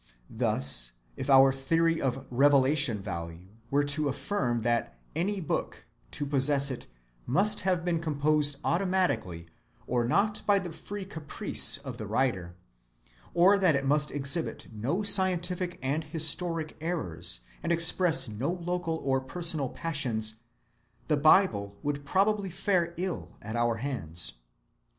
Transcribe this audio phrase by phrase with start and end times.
[0.31, 6.87] Thus if our theory of revelation‐value were to affirm that any book, to possess it,
[7.27, 9.45] must have been composed automatically
[9.85, 12.55] or not by the free caprice of the writer,
[13.35, 19.21] or that it must exhibit no scientific and historic errors and express no local or
[19.21, 20.39] personal passions,
[21.09, 24.39] the Bible would probably fare ill at our hands.